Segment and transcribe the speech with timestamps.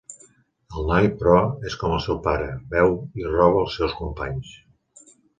[0.79, 1.35] El noi, però,
[1.71, 4.55] és com el seu pare, veu i roba els seus companys.